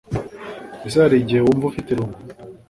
ese 0.85 0.97
hari 1.03 1.15
igihe 1.19 1.41
wumva 1.41 1.65
ufite 1.67 1.89
irungu 1.91 2.17